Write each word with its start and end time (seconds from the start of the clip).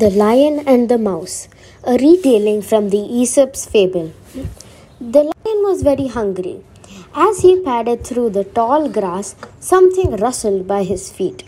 The 0.00 0.10
Lion 0.10 0.58
and 0.68 0.90
the 0.90 0.98
Mouse, 0.98 1.48
a 1.82 1.92
retelling 1.92 2.60
from 2.60 2.90
the 2.90 2.98
Aesop's 3.18 3.64
fable. 3.64 4.12
The 5.00 5.22
lion 5.22 5.60
was 5.68 5.80
very 5.82 6.08
hungry. 6.08 6.62
As 7.14 7.38
he 7.40 7.62
padded 7.62 8.04
through 8.04 8.28
the 8.34 8.44
tall 8.44 8.90
grass, 8.90 9.34
something 9.58 10.16
rustled 10.16 10.66
by 10.68 10.82
his 10.82 11.10
feet. 11.10 11.44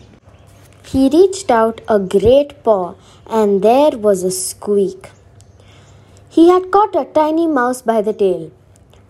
He 0.87 1.11
reached 1.11 1.51
out 1.51 1.83
a 1.89 1.99
great 1.99 2.63
paw, 2.63 2.95
and 3.27 3.61
there 3.61 3.99
was 3.99 4.23
a 4.23 4.31
squeak. 4.31 5.11
He 6.31 6.49
had 6.49 6.71
caught 6.71 6.97
a 6.97 7.05
tiny 7.05 7.47
mouse 7.47 7.83
by 7.83 8.01
the 8.01 8.15
tail. 8.15 8.51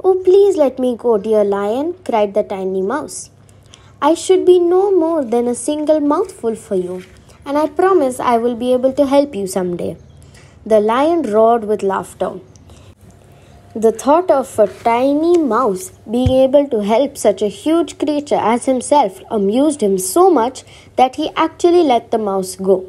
Oh, 0.02 0.16
please 0.25 0.57
let 0.57 0.80
me 0.80 0.96
go, 0.96 1.16
dear 1.16 1.45
lion, 1.45 1.95
cried 2.05 2.34
the 2.34 2.43
tiny 2.43 2.82
mouse. 2.82 3.30
I 4.02 4.14
should 4.14 4.45
be 4.45 4.59
no 4.59 4.91
more 4.91 5.25
than 5.25 5.46
a 5.46 5.55
single 5.55 6.00
mouthful 6.00 6.57
for 6.57 6.75
you 6.75 7.05
and 7.49 7.57
I 7.57 7.67
promise 7.67 8.21
I 8.21 8.37
will 8.37 8.55
be 8.55 8.73
able 8.75 8.93
to 8.93 9.07
help 9.07 9.35
you 9.35 9.46
someday. 9.46 9.97
The 10.66 10.80
lion 10.80 11.23
roared 11.23 11.65
with 11.65 11.83
laughter. 11.83 12.33
The 13.75 13.91
thought 13.91 14.30
of 14.30 14.59
a 14.59 14.66
tiny 14.66 15.39
mouse 15.39 15.91
being 16.11 16.30
able 16.30 16.69
to 16.69 16.83
help 16.84 17.16
such 17.16 17.41
a 17.41 17.48
huge 17.48 17.98
creature 17.98 18.42
as 18.53 18.66
himself 18.66 19.20
amused 19.30 19.83
him 19.83 19.97
so 19.97 20.29
much 20.29 20.62
that 20.97 21.16
he 21.16 21.30
actually 21.37 21.84
let 21.84 22.11
the 22.11 22.19
mouse 22.19 22.55
go. 22.56 22.84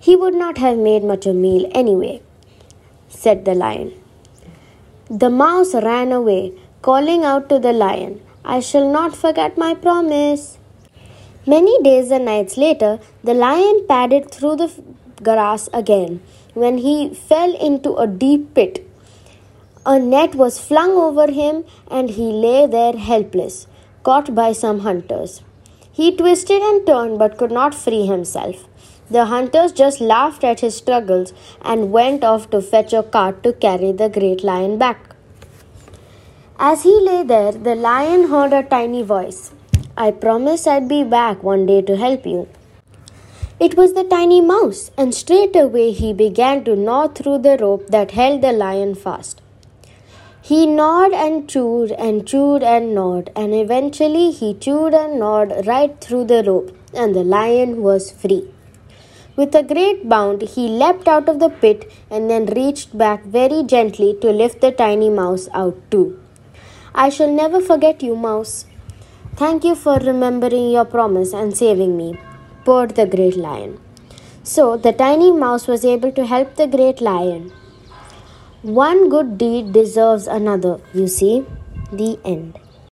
He 0.00 0.16
would 0.16 0.34
not 0.34 0.58
have 0.58 0.78
made 0.78 1.04
much 1.04 1.26
of 1.26 1.36
a 1.36 1.38
meal 1.38 1.70
anyway, 1.72 2.22
said 3.08 3.44
the 3.44 3.54
lion. 3.54 3.92
The 5.08 5.30
mouse 5.30 5.74
ran 5.74 6.12
away, 6.12 6.54
calling 6.82 7.24
out 7.24 7.48
to 7.50 7.58
the 7.58 7.72
lion, 7.72 8.20
I 8.44 8.60
shall 8.60 8.90
not 8.90 9.14
forget 9.14 9.58
my 9.58 9.74
promise. 9.74 10.59
Many 11.46 11.82
days 11.82 12.10
and 12.10 12.26
nights 12.26 12.58
later, 12.58 12.98
the 13.24 13.32
lion 13.32 13.86
padded 13.88 14.30
through 14.30 14.56
the 14.56 14.70
grass 15.22 15.70
again 15.72 16.20
when 16.52 16.76
he 16.76 17.14
fell 17.14 17.54
into 17.56 17.96
a 17.96 18.06
deep 18.06 18.52
pit. 18.54 18.86
A 19.86 19.98
net 19.98 20.34
was 20.34 20.58
flung 20.60 20.90
over 20.90 21.32
him 21.32 21.64
and 21.90 22.10
he 22.10 22.30
lay 22.30 22.66
there 22.66 22.92
helpless, 22.92 23.66
caught 24.02 24.34
by 24.34 24.52
some 24.52 24.80
hunters. 24.80 25.40
He 25.90 26.14
twisted 26.14 26.60
and 26.60 26.86
turned 26.86 27.18
but 27.18 27.38
could 27.38 27.50
not 27.50 27.74
free 27.74 28.04
himself. 28.04 28.68
The 29.10 29.24
hunters 29.24 29.72
just 29.72 29.98
laughed 30.00 30.44
at 30.44 30.60
his 30.60 30.76
struggles 30.76 31.32
and 31.62 31.90
went 31.90 32.22
off 32.22 32.50
to 32.50 32.60
fetch 32.60 32.92
a 32.92 33.02
cart 33.02 33.42
to 33.44 33.54
carry 33.54 33.92
the 33.92 34.10
great 34.10 34.44
lion 34.44 34.76
back. 34.76 35.16
As 36.58 36.82
he 36.82 37.00
lay 37.00 37.22
there, 37.22 37.52
the 37.52 37.74
lion 37.74 38.28
heard 38.28 38.52
a 38.52 38.62
tiny 38.62 39.02
voice. 39.02 39.52
I 40.02 40.12
promised 40.12 40.66
I'd 40.66 40.88
be 40.88 41.04
back 41.04 41.42
one 41.42 41.66
day 41.66 41.82
to 41.82 41.94
help 41.94 42.24
you. 42.24 42.48
It 43.64 43.74
was 43.76 43.92
the 43.92 44.04
tiny 44.04 44.40
mouse, 44.40 44.90
and 44.96 45.14
straight 45.14 45.54
away 45.54 45.90
he 45.92 46.14
began 46.14 46.64
to 46.64 46.74
gnaw 46.74 47.08
through 47.08 47.40
the 47.46 47.58
rope 47.60 47.88
that 47.88 48.12
held 48.12 48.40
the 48.40 48.52
lion 48.52 48.94
fast. 48.94 49.42
He 50.40 50.66
gnawed 50.66 51.12
and 51.12 51.46
chewed 51.46 51.92
and 51.92 52.26
chewed 52.26 52.62
and 52.62 52.94
gnawed, 52.94 53.28
and 53.36 53.52
eventually 53.52 54.30
he 54.30 54.54
chewed 54.54 54.94
and 54.94 55.20
gnawed 55.20 55.66
right 55.66 56.00
through 56.00 56.24
the 56.32 56.42
rope, 56.44 56.74
and 56.94 57.14
the 57.14 57.26
lion 57.34 57.82
was 57.82 58.10
free. 58.10 58.48
With 59.36 59.54
a 59.54 59.62
great 59.62 60.08
bound, 60.08 60.40
he 60.54 60.66
leapt 60.68 61.08
out 61.08 61.28
of 61.28 61.40
the 61.40 61.50
pit 61.50 61.92
and 62.10 62.30
then 62.30 62.46
reached 62.46 62.96
back 62.96 63.24
very 63.26 63.62
gently 63.64 64.16
to 64.22 64.30
lift 64.30 64.62
the 64.62 64.72
tiny 64.72 65.10
mouse 65.10 65.46
out 65.52 65.76
too. 65.90 66.18
I 66.94 67.10
shall 67.10 67.30
never 67.42 67.60
forget 67.60 68.02
you, 68.02 68.16
mouse. 68.16 68.64
Thank 69.40 69.64
you 69.64 69.74
for 69.74 69.94
remembering 69.96 70.70
your 70.70 70.84
promise 70.84 71.32
and 71.32 71.56
saving 71.56 71.96
me, 71.96 72.18
purred 72.66 72.90
the 72.96 73.06
great 73.06 73.36
lion. 73.38 73.80
So 74.42 74.76
the 74.76 74.92
tiny 74.92 75.32
mouse 75.32 75.66
was 75.66 75.82
able 75.82 76.12
to 76.12 76.26
help 76.26 76.56
the 76.56 76.66
great 76.66 77.00
lion. 77.00 77.50
One 78.60 79.08
good 79.08 79.38
deed 79.38 79.72
deserves 79.72 80.26
another, 80.26 80.78
you 80.92 81.06
see. 81.06 81.46
The 81.90 82.18
end. 82.22 82.58